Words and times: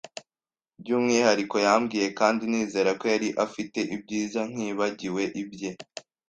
byumwihariko 0.81 1.55
yambwiye, 1.65 2.07
kandi 2.19 2.43
nizera 2.51 2.89
ko 2.99 3.05
yari 3.13 3.29
afite 3.45 3.79
ibyiza 3.95 4.41
nkibagiwe 4.51 5.23
ibye 5.41 5.69